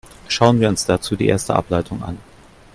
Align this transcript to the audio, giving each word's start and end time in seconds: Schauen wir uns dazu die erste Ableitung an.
Schauen 0.27 0.59
wir 0.59 0.67
uns 0.67 0.87
dazu 0.87 1.15
die 1.15 1.27
erste 1.27 1.55
Ableitung 1.55 2.01
an. 2.01 2.17